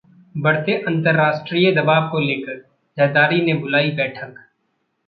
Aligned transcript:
बढ़ते 0.35 0.77
अंतरराष्ट्रीय 0.83 1.71
दबाव 1.71 2.09
को 2.09 2.19
लेकर 2.19 2.57
जरदारी 2.97 3.41
ने 3.41 3.53
बुलाई 3.53 3.91
बैठक 3.91 4.35